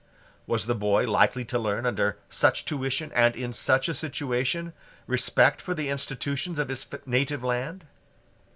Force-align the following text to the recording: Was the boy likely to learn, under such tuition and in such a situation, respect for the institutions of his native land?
Was 0.47 0.65
the 0.65 0.73
boy 0.73 1.07
likely 1.07 1.45
to 1.45 1.59
learn, 1.59 1.85
under 1.85 2.17
such 2.27 2.65
tuition 2.65 3.11
and 3.13 3.35
in 3.35 3.53
such 3.53 3.87
a 3.87 3.93
situation, 3.93 4.73
respect 5.05 5.61
for 5.61 5.75
the 5.75 5.89
institutions 5.89 6.57
of 6.57 6.69
his 6.69 6.87
native 7.05 7.43
land? 7.43 7.85